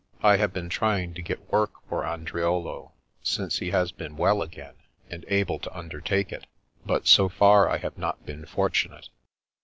I 0.23 0.37
have 0.37 0.51
been 0.51 0.67
trying 0.67 1.13
to 1.13 1.21
get 1.21 1.51
work 1.51 1.73
for 1.87 2.03
Andriolo, 2.03 2.93
since 3.21 3.59
he 3.59 3.69
has 3.69 3.91
been 3.91 4.17
well 4.17 4.41
again, 4.41 4.73
and 5.11 5.23
able 5.27 5.59
to 5.59 5.77
undertake 5.77 6.31
it, 6.31 6.47
but 6.83 7.05
so 7.05 7.29
far 7.29 7.69
I 7.69 7.77
have 7.77 7.99
not 7.99 8.25
been 8.25 8.45
fortu 8.45 8.89
nate.'' 8.89 9.09